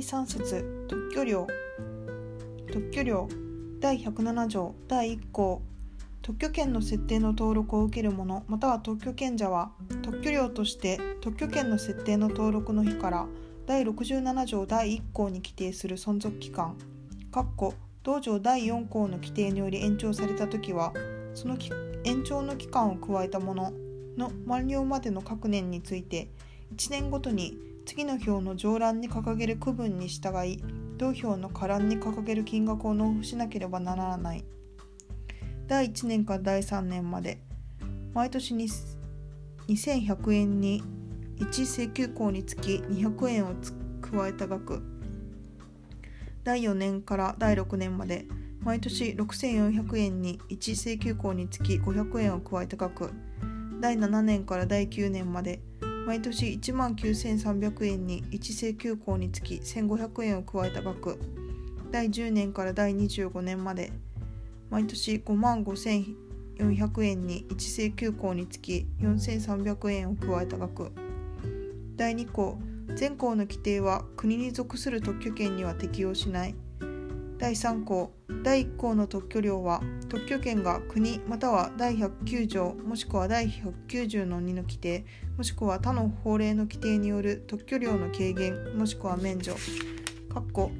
[0.00, 1.46] 第3節特許料。
[2.72, 3.28] 特許料。
[3.80, 5.60] 第107条第1項。
[6.22, 13.26] 特許権の設定の登録を受ける者または特許権者は特許料として特許権の設定の登録の日から
[13.66, 16.78] 第67条第1項に規定する存続期間。
[18.02, 20.94] 同条第4項の規定により延長された時は
[21.34, 21.58] その
[22.04, 23.74] 延長の期間を加えたもの
[24.16, 26.30] の満了までの各年について
[26.74, 30.62] 1年ごとに次の表の上欄に掲げる区分に従い
[30.96, 34.44] 同表の下欄に掲げる金額を納付しなければならない。
[35.66, 37.40] 第1年から第3年まで
[38.12, 40.82] 毎年2100円に
[41.38, 43.54] 1請求項につき200円を
[44.00, 44.82] 加えた額。
[46.44, 48.26] 第4年から第6年まで
[48.60, 53.10] 毎年6400円に1請求項につき500円を加えた額。
[53.80, 55.62] 第7年から第9年まで
[56.06, 61.18] 毎年1万9300円に1請求項につき1500円を加えた額。
[61.90, 63.92] 第10年から第25年まで
[64.70, 70.92] 毎年5万5400円に1請求項につき4300円を加えた額。
[71.96, 72.58] 第2項
[72.94, 76.54] 全項の規定は国に属する特許権には適用しない。
[77.40, 78.12] 第3項
[78.44, 85.06] 第1項の特許料は特許権が国または第109条もしくは第190の2の規定
[85.38, 89.56] もしくは他の法令の規定による特許料の軽減もしくは免除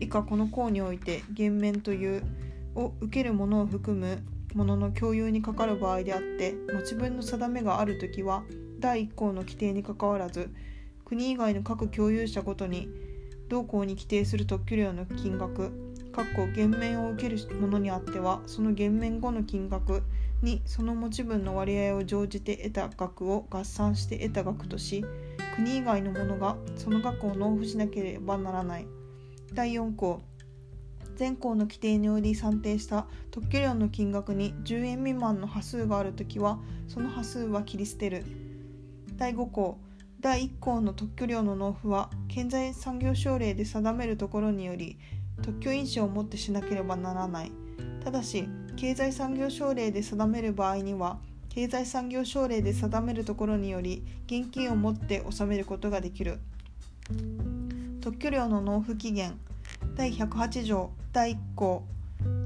[0.00, 2.22] 以下この項において減免という
[2.74, 4.22] を受けるものを含む
[4.54, 8.42] ものの共有にかかる場合であって持ち分の定めがあるときは
[8.80, 10.50] 第1項の規定にかかわらず
[11.06, 12.90] 国以外の各共有者ごとに
[13.48, 15.89] 同項に規定する特許料の金額
[16.54, 20.02] 減免を受けるものにあってはその減免後の金額
[20.42, 25.04] にその持ち分の割合を乗じて得た額を合算して得た額とし
[25.56, 28.86] 国以外の者がその額を納付しなければならない。
[29.52, 30.22] 第4項。
[31.16, 38.24] 全項の規定により算定した特許料の金額に10円未満の端数があるときはその端数は切り捨てる。
[39.16, 39.78] 第5項。
[40.20, 44.98] 第1項の特許料の納付は経済産業省令で定めるところにより
[45.42, 47.52] 特許印象をもってしなければならない。
[48.04, 51.18] ただし経済産業省令で定める場合には
[51.50, 56.38] 経済産業省令で定めるところにより現金を持って納めることができる。
[58.00, 59.38] 特許料の納付期限
[59.96, 61.84] 第108条第1項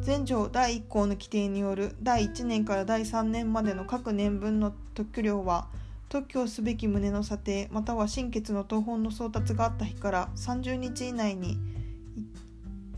[0.00, 5.68] 全条第1項の規定による第1年から第3年までの各年分の特許料は
[6.08, 11.58] 特許をすべき旨の査定または新決の東本の送達があった日から30日以内に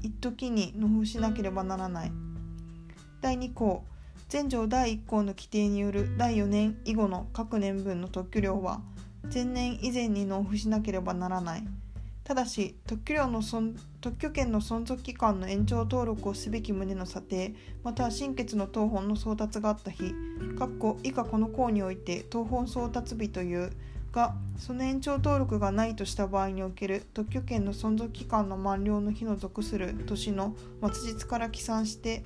[0.03, 2.13] 一時に納付しなければならない。
[3.21, 3.85] 第2項。
[4.29, 8.81] 全条第1項の規定による第4年以後の各年分の特許料は
[9.33, 11.65] 前年以前に納付しなければならない。
[12.25, 13.41] ただし特許料の
[14.01, 17.55] 特許権の存続期間の延長登録をすべき旨の査定
[17.85, 20.13] または新決の当本の送達があった日
[21.05, 23.71] 以下この項において当本送達日という
[24.17, 30.57] がその延長登録がないとした場合における特許権の存続期間の満了の日の属する年の
[30.91, 32.25] 末日から起算して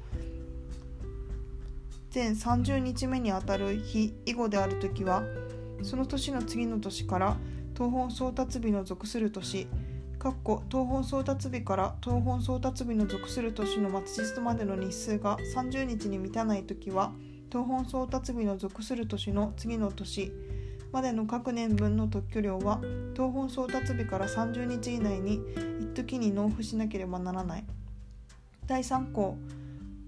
[2.10, 5.24] 全30日目にあたる日以後であるときは
[5.82, 7.36] その年の次の年から
[7.74, 9.66] 東本送達日の属する年
[10.20, 10.36] 東
[10.72, 17.10] 本送達日から東本送達日の属する年の末日までの日数が30日に満たないときは
[17.50, 20.32] 東本送達日の属する年の次の年
[20.92, 22.80] までの各年分の特許料は
[23.14, 25.40] 東本送達日から30日以内に
[25.80, 27.64] 一時に納付しなければならない。
[28.66, 29.36] 第3項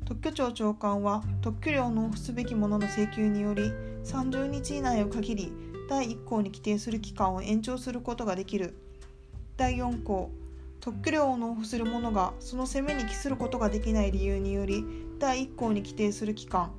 [0.04, 3.70] 特許庁長官は特許料を納付すべきものの請求により
[4.04, 5.52] 30日以内を限り
[5.88, 8.76] 第1項に規定する期間を延長することができる。
[9.56, 10.30] 第4項
[10.80, 14.84] 特許料を納付する者がその責めに帰することができない理由により
[15.20, 16.72] 第1項に規定する期間。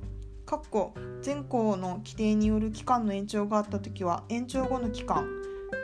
[1.22, 5.26] 全項の規定による期間の延長があったときは延長後の期間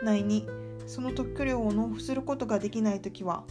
[0.03, 0.47] 内に
[0.87, 3.45] その特許料を納付することができないときは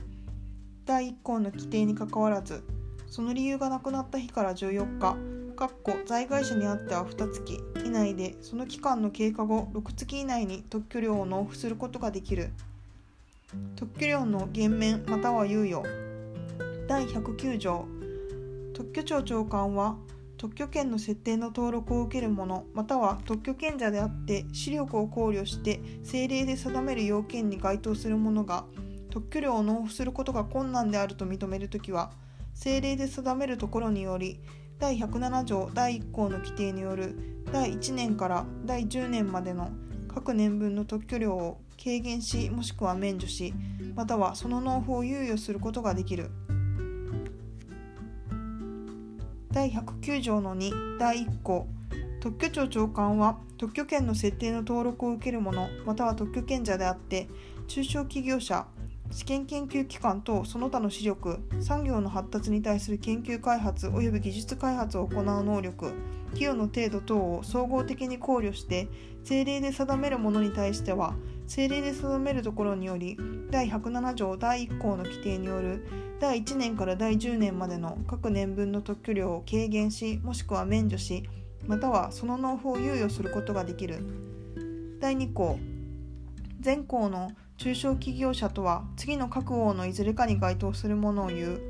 [0.85, 2.63] 第1項の規定にかかわらず
[3.07, 5.39] その理由がなくなった日から14日
[6.05, 7.41] 在外者にあっては2月
[7.85, 12.51] 以内でその期間の経過後6月以内に特許料を納付することができる。
[13.75, 15.83] 特許料の減免または猶予。
[16.87, 17.85] 第109条。
[18.73, 19.97] 特許庁長官は
[20.39, 28.63] 特許権の設定の登録を受ける者または特許権者であって視力を考慮して政令で定める要件に該当する者が
[29.09, 32.13] 特許料を納付することが困難であると認めるときは
[32.53, 34.39] 政令で定めるところにより
[34.79, 39.71] 第107条第1項の規定による第1年から第10年までの
[40.07, 43.53] 各年分の特許料を軽減しもしくは免除し
[43.93, 46.31] またはその納付を猶予することができる。
[49.51, 51.67] 第109条の2第1項。
[52.19, 57.27] 特許庁長官は特許権の設定の登録を受ける者または特許権者であって
[57.67, 58.67] 中小企業者
[59.09, 65.93] 試験研究機関等その他の視力産業の発達に対する研究開発及び技術開発を行う能力
[66.35, 68.87] 寄与の程度等を総合的に考慮して
[69.21, 71.15] 政令で定めるものに対しては
[71.49, 73.17] 政令で定めるところにより
[73.49, 75.83] 第107条第1項の規定による
[76.19, 81.27] 第1年から第10年までの各年分の特許料を軽減しもしくは免除し
[81.65, 84.03] またはその納付を猶予することができる。
[84.99, 85.57] 第2項
[86.59, 91.61] 全項の中小企業者とは次の各号のいずれかに該当するものを言う。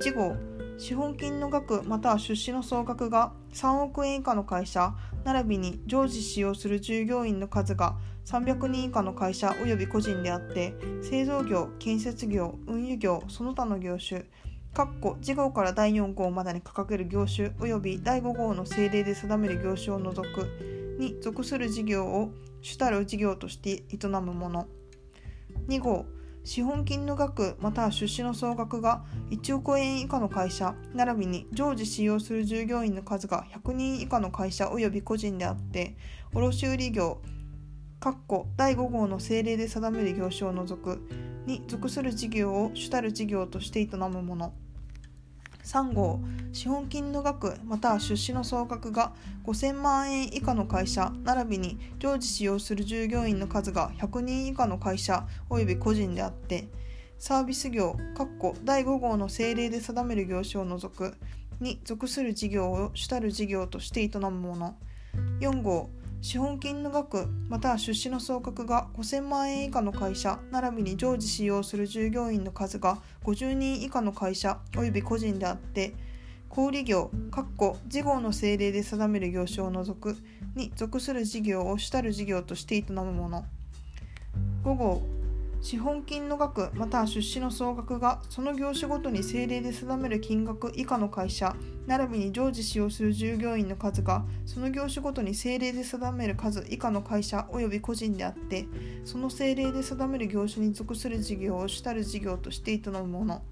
[0.00, 0.36] 1号
[0.78, 4.94] 資本金の額または出資の総額が3億円以下の会社
[5.24, 7.94] 並びに常時使用する従業員の数が
[8.24, 14.24] 300人以下の会社及び個人であって製造業建設業運輸業その他の業種
[15.20, 20.46] 次号から第4号までに掲げる業種及び第5号の政令で定める業種を除く
[20.98, 22.30] に属する事業を
[22.62, 24.68] 主たる事業として営むもの。
[25.68, 26.06] 2号
[26.44, 35.96] 資本金の額または出資の総額が1億円以下の会社並びに常時使用する従業員の数が100人以下の会社及び個人であって
[36.34, 37.20] 卸売業
[38.56, 41.06] 第5号の政令で定める業種を除く
[41.46, 44.52] に属する事業を主たる事業として営むもの。
[45.64, 46.18] 3号
[46.52, 49.12] 資本金の額または出資の総額が
[49.44, 56.66] 5000万円以下の会社並びに常時使用する従業員の数が100人以下の会社及び個人であって
[57.20, 57.96] サービス業
[58.64, 61.14] 第5号の政令で定める業種を除く
[61.60, 64.76] に属する事業を主たる事業として営むもの。
[65.38, 65.90] 4号
[66.22, 75.94] 資本金の額または出資の総額が5000万円以下の会社並びに常時使用する従業員の数が50人以下の会社及び個人であって
[76.48, 77.10] 小売業
[77.88, 80.16] 事業の政令で定める業種を除く
[80.54, 83.44] に属する事業を主たる事業として営むもの。
[84.62, 85.02] 5号
[85.62, 91.54] 資本金の額または出資の総額がその業種ごとに政令で定める金額以下の会社
[91.86, 98.66] 並びに常時使用する従業員の数がその業種ごとに政令で定める数以下の会社及び個人であって
[99.04, 103.42] その政令で定める業種に属する事業を主たる事業として営むもの。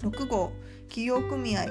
[0.00, 0.52] 6号
[0.88, 1.66] 企業組合。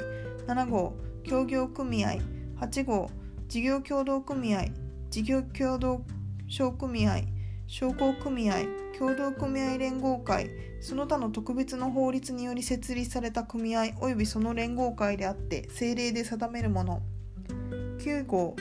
[0.45, 0.93] 7号
[1.23, 2.17] 協業組合。
[2.61, 3.09] 8号
[3.47, 4.65] 事業協同組合。
[5.09, 6.05] 事業協同
[6.47, 7.21] 商組合。
[7.65, 8.88] 商工組合。
[8.99, 10.49] 協同組合連合会
[10.81, 17.01] その他の特別の法律により設立された組合及びその連合会であって政令で定めるもの。
[17.99, 18.57] 9号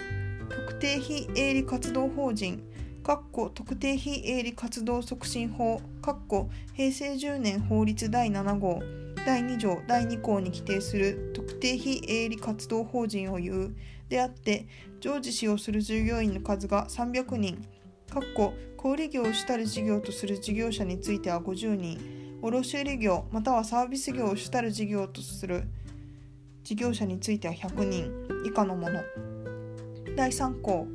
[0.48, 2.62] 特定非営利活動法人
[3.54, 5.80] 特定非営利活動促進法
[6.74, 8.80] 平成10年法律第7号
[9.26, 13.74] 第2条第2項に規定する特定非営利活動法人を言う
[14.08, 14.68] であって
[15.00, 17.77] 常時使用する従業員の数が300人。
[18.10, 22.38] かっこ小売業を主たる事業とする事業者については50人。
[22.40, 25.64] 卸売業またはサービス業を主たる事業とする
[26.64, 28.10] 事業者については100人。
[28.46, 29.02] 以下のもの。
[30.16, 30.86] 第3項。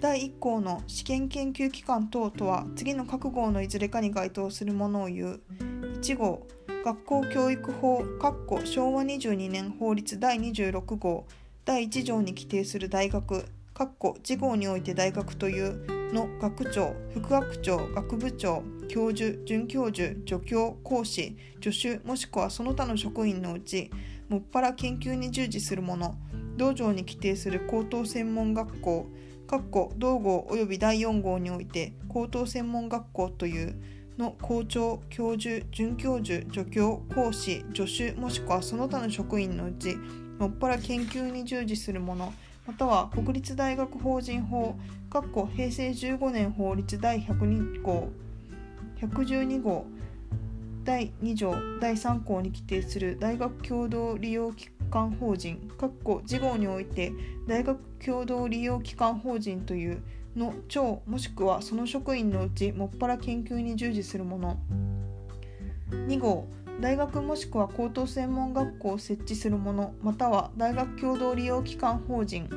[0.00, 5.40] 第1項の試験研究機関等とは次の各号のいずれかに該当するものを言う。
[6.00, 6.46] 1号。
[6.82, 8.02] 学校教育法
[8.64, 11.26] 昭和22年法律第26号。
[11.66, 13.44] 第1条に規定する大学。
[14.22, 23.90] 次号において大学というの学長、副学長、学部長、教授、准教授、助教、講師、助手もしくはその他の職員のうち、
[24.28, 26.16] もっぱら研究に従事する者、
[26.56, 29.06] 道場に規定する高等専門学校、
[29.96, 33.74] 同号及び第4号において高等専門学校という
[34.18, 39.96] の校長、教授、准教授、助教、講師、助手もしくはその他の職員のうち、
[40.38, 42.32] もっぱら研究に従事する者、
[42.70, 44.76] または国立大学法人法
[45.56, 48.08] 平成15年法律第102号
[49.00, 49.86] 112号
[50.84, 55.68] 第2条第3項に規定する大学共同利用機関法人
[56.24, 57.12] 次号において
[57.48, 60.02] 大学共同利用機関法人という
[60.36, 64.60] の長もしくはその職員のうちもっぱら研究に従事するもの。
[65.90, 66.46] 2号
[66.80, 72.48] 大学もしくは高等専門学校を設置するものまたは大学共同利用機関法人。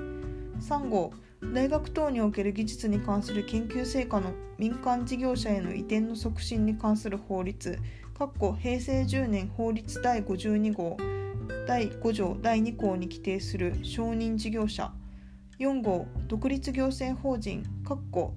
[0.61, 1.11] 3号
[1.53, 7.77] 大学等における技術に関する研究成果の民間事業者への移転の促進に関する法律。
[8.61, 10.95] 平成10年法律第52号。
[11.67, 14.93] 第5条第2項に規定する承認事業者。
[15.63, 17.63] 4号独立行政法人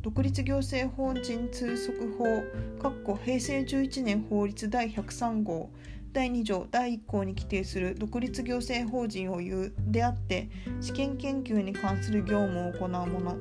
[0.01, 5.69] 独立行政法人通則法平成11年法律第103号
[6.13, 10.49] 第2条第1項に規定する独立行政法人を言うであって
[10.81, 13.37] 試験研究に関する業務を行うもの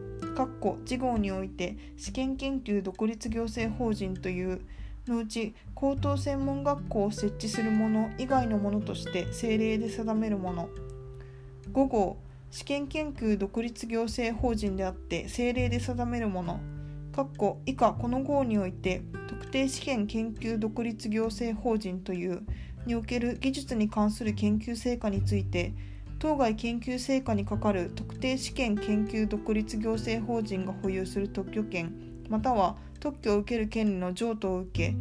[0.83, 4.61] 事号において試験研究独立行政法人という
[5.05, 10.69] のうち高等専門学校を設置するもの以外のものとして政令で定めるもの
[11.71, 12.17] 5号
[12.55, 16.61] 試験研究独立行政法人であって政令で定めるもの。
[17.65, 22.43] 以下この号において特定試験研究独立行政法人という
[22.85, 25.73] における技術に関する研究成果について
[26.17, 31.93] 当該研究成果にかかる特定試験研究独立行政法人が保有する特許権
[32.29, 34.95] または特許を受ける権利の譲渡を受け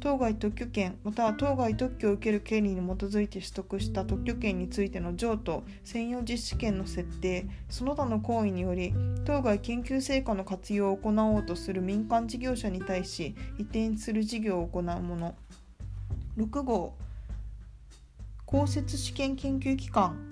[0.00, 8.94] 当該特許権または当該特許を受ける権利に基づいて取得した特許権についての譲渡専用実施権の設定その他の行為により
[9.26, 15.34] 当該研究成果の活用を行おうとする民間事業者に対し移転する事業を行うもの
[16.38, 16.94] 6号
[18.46, 20.30] 公設試験研究機関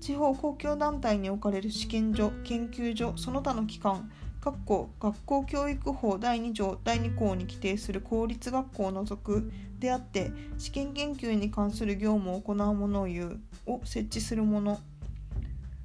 [0.00, 4.10] 地方公共団体に置かれる試験所研究所その他の機関
[4.42, 14.80] 学校教育法第2条第2項に規定する公立学校を除くであって試験研究に関する業務を行うものを言うを設置するもの。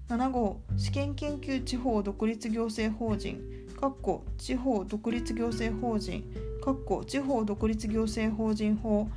[0.09, 3.41] 7号試験研究地方独立行政法人
[4.37, 6.23] 地方独立行政法人
[7.05, 9.07] 地方独立行政法人法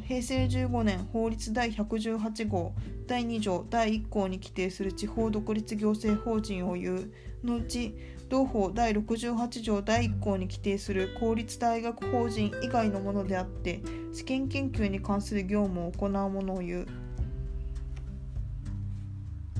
[0.00, 2.72] 平成15年法律第118号
[3.06, 7.12] 第2条第1項に規定する地方独立行政法人を言う
[7.44, 7.94] のうち
[8.28, 13.80] 同法第68条第1項に規定する公立大学法人以外のものであって
[14.12, 16.86] 試験研究に関する業務を行うものを言う。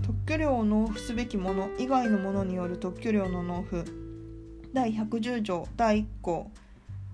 [0.02, 3.90] 特許料を納付すべきもの以外のものによる特許料の納付。
[4.72, 6.50] 第110条第1項。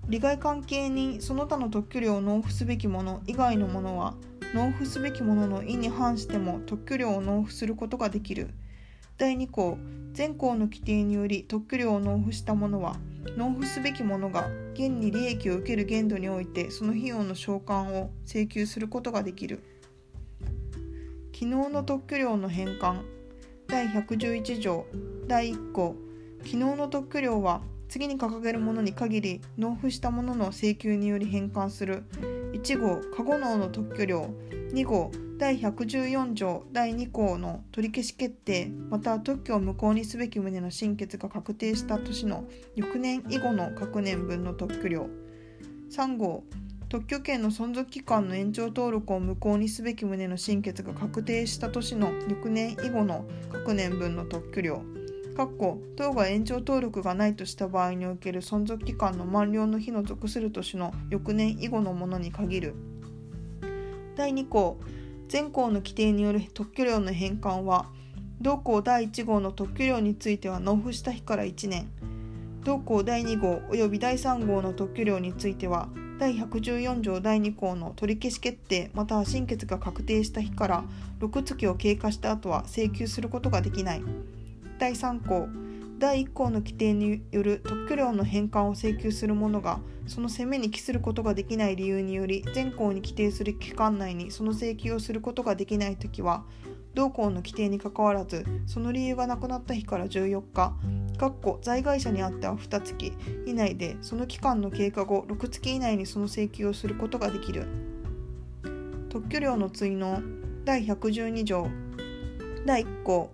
[0.09, 4.15] 利害関係人その他の特許料を納付すべきもの以外のものは
[4.53, 8.49] 納付すべきものの意に反しても特許料を納付することができる。
[9.23, 9.77] 第2項
[10.11, 12.97] 全項の規定により特許料を納付した者は
[13.37, 19.63] 納付すべき者が現に利益を受ける限度においてその費用の償還を請求することができる。
[21.33, 23.05] 昨日の特許料の返還
[23.67, 24.85] 第111条
[25.29, 25.95] 第1項
[26.39, 32.03] 昨日の特許料は次に掲げるものに限り納付した者の請求により返還する。
[32.51, 34.29] 1号過護能の特許料。
[34.73, 35.11] 2号
[35.43, 38.71] 第114条第2項の取り消し決定。
[38.89, 42.45] また特許を無効にすべき旨の審決が確定した年の
[42.77, 45.09] 翌年以後の各年分の特許料
[45.91, 46.45] 3号。
[46.87, 54.81] 特許権の存続期間の延長登録を無効にすべき旨の審決が確定した年の翌年以後の各年分の特許料
[55.97, 62.75] 当が延長登録がないとした場合における存続期間の満了の日の属する年の翌年以後のものに限る。
[64.15, 64.79] 第2項。
[65.33, 67.87] 全項の規定による特許料の返還は
[68.39, 71.89] 同項第1号の特許料については納付した日から1年。
[72.63, 80.83] 同項第2号及び第3号の特許料については第114条第2項の取り消し決定または審決が確定した日から
[81.19, 84.03] 6月を経過した後は請求することができない。
[84.77, 85.47] 第3項
[86.03, 96.43] 第1項の規定による特許料の返還を請求する者がその責めに帰することができない理由により全項に規定する期間内にその請求をすることができないときは
[96.93, 100.75] 同項の規定にかかわらずその理由がなくなった日から14日
[101.17, 103.13] かっこ在外者にあっては2月
[103.45, 107.65] 以内でその期間の経過後6月以内にその請求をすることができる。
[109.07, 110.21] 特許料の追納。
[110.65, 111.69] 第112条。
[112.65, 113.31] 第1項。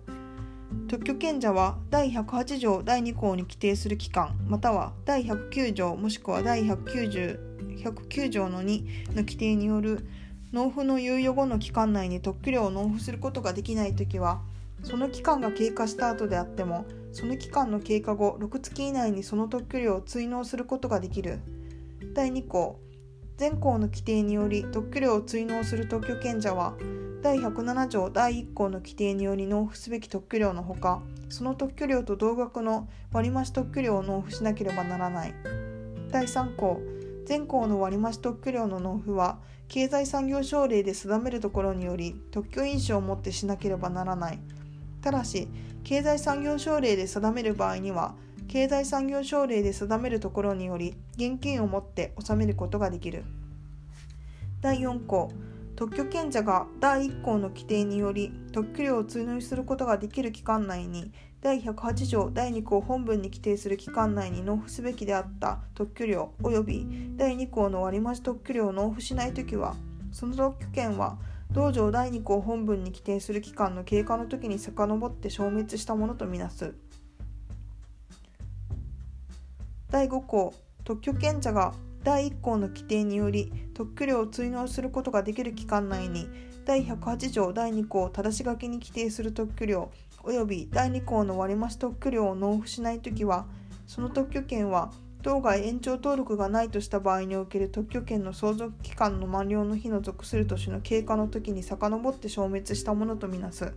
[0.88, 7.38] 特許権者は第108条第2項に規定する期間または第109条もしくは第190
[7.84, 10.06] 109条の2の規定による
[10.52, 14.40] 納付の猶予後の期間内に特許料を納付することができないときは
[14.82, 21.40] その期間が経過した後であってもその期間の経過後6月以内にその特許料を追納することができる。
[22.14, 22.80] 第2項
[23.40, 26.74] 全項の規定により特許料を追納する特許権者は
[27.22, 35.34] 第107条第1項の規定により納付すべき特許料のほかその特許料と同額の割増特許料を納付しなければならない。
[36.10, 36.82] 第3項
[37.24, 44.38] 全項の割増特許料の納付は経済産業省令で定めるところにより特許印象をもってしなければならない。
[45.00, 45.48] ただし
[45.82, 48.14] 経済産業省令で定める場合には
[48.50, 53.22] 経済産業省令で定めるところにより現金をもって納めることができる。
[54.60, 55.30] 第4項
[55.76, 69.76] 特許権者が第1項の規定により特許料を通入することができる期間内に第108条第2項本文に規定する期間内に納付すべきであった特許料及び第2項の割増特許料を納付しないときは
[70.10, 71.18] その特許権は
[71.52, 76.74] 同条第2項本文に規定する期間の経過の時に遡って消滅したものとみなす。
[79.90, 80.54] 第5項
[80.84, 86.28] 特許権者が第1項の規定により特許料を追納することができる期間内に
[86.64, 89.90] 第108条第2項正し書きに規定する特許料
[90.22, 93.46] 及び第2項の割増特許料を納付しないときは
[93.86, 94.92] その特許権は
[95.22, 103.74] 当該延長登録がないとした場合における特許権の相続期間の満了の日の属する年の経過の時に遡って消滅したものとみなす。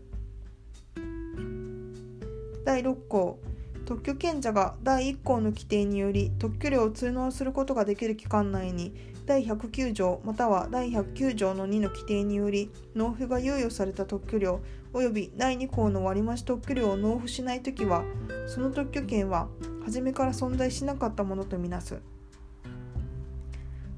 [2.65, 3.39] 第6項
[3.86, 8.94] 特許権者が第1項の規定により特許料を通納することができる期間内に
[9.25, 14.62] 第109条または第109条の2の規定により納付が猶予された特許料
[14.94, 18.04] 及び第2項の割増特許料を納付しないときは
[18.48, 19.48] その特許権は
[19.84, 22.02] 初めから存在しなかったものとみなす。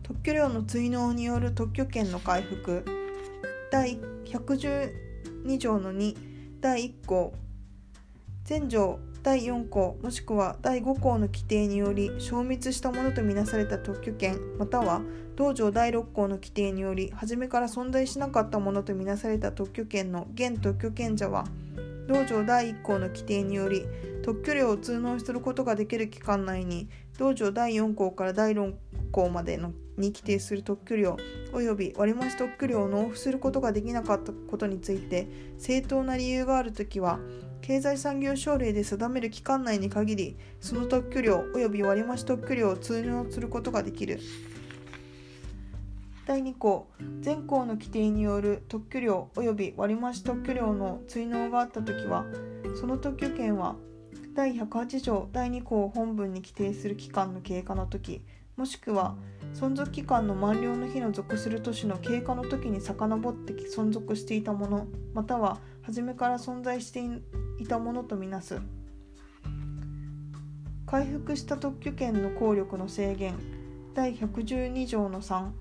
[0.02, 2.86] 特許料の追納による特許権の回復。
[3.72, 6.16] 第112条の2
[6.62, 7.34] 第1項。
[8.48, 15.02] 前条第4項もしくは第5項の規定により消滅したものとみなされた特許権または
[15.36, 21.46] 同条第6項の規定により初めから存在しなかったものとみなされた特許権の現特許権者は
[22.08, 23.88] 同条第1項の規定により
[24.22, 28.76] 特許料を通納することができる期間内に同条第4項から第6
[29.12, 31.18] 項までのに規定する特許料
[31.52, 35.28] 及び割増特許料を納付することができなかったことについて
[35.58, 37.18] 正当な理由があるときは
[37.66, 44.20] 経済産業省令で定める期間内に限りその特許料及び割増特許料を通納することができる。
[46.28, 46.88] 第2項
[47.22, 52.26] 全項の規定による特許料及び割増特許料の追納があったときは
[52.80, 53.76] その特許権は
[54.36, 58.22] 第108条第2項本文に規定する期間の経過の時
[58.58, 59.16] もしくは
[59.54, 67.00] 存続期間の満了の日の属する年の経過の時に遡って存続していたものまたは初めから存在して
[67.60, 68.60] いたものとみなす。
[70.86, 73.36] 回復した特許権の効力の制限。
[73.94, 75.52] 第112条の3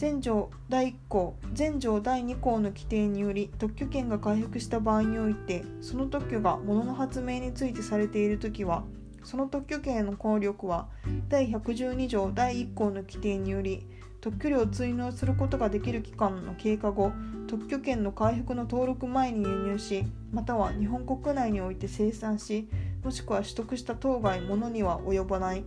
[0.00, 1.36] 前条第1項。
[1.56, 8.84] 前条第2項の規定により特許権が回復した場合においてその特許が物の発明についてされている時は
[9.22, 10.88] その特許権の効力は
[11.28, 13.86] 第112条第1項の規定により
[14.22, 17.12] 特許料を追納することができる期間の経過後
[17.48, 22.68] 特許権の回復の登録前に輸入しまたは日本国内において生産し
[23.02, 25.64] もしくは取得した当該ものには及ばない。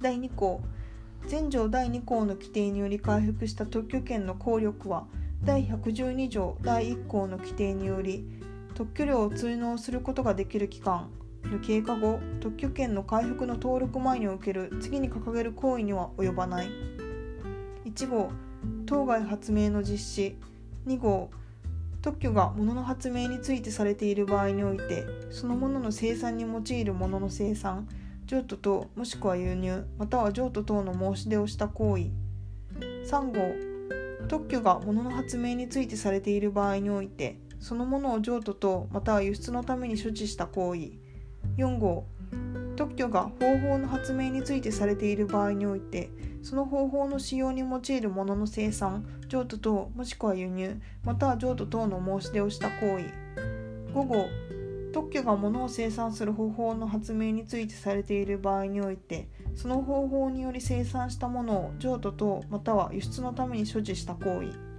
[0.00, 0.62] 第2項。
[1.28, 5.06] 前条第2項の規定により回復した特許権の効力は
[5.44, 8.24] 第112条第1項の規定により
[8.74, 11.10] 特許料を追納することができる期間。
[11.62, 16.68] 経過後特許権の回復の登録前における次に掲げる行為には及ばない。
[17.84, 18.30] 1号
[18.86, 20.36] 当該発明の実施。
[20.86, 21.30] 2号
[22.00, 27.86] 特許が物の発明についてされている場合においてそのものの生産に用いるものの生産
[28.26, 32.10] 譲渡等もしくは輸入または譲渡等の申し出をした行為。
[33.08, 33.72] 3号
[34.28, 41.01] 特許が物の発明についてされている場合においてそのものを譲渡等または輸出のために処置した行為。
[41.56, 42.06] 4号。
[42.76, 46.10] 特許が方法の発明についてされている場合において
[46.42, 53.12] その方法の使用に用いるものの生産譲渡等もしくは輸入または譲渡等の申し出をした行為。
[53.92, 54.26] 5号。
[54.92, 64.71] 特許が物を生産する方法の発明についてされている場合においてその方法により生産したものを譲渡等または輸出のために所持した行為。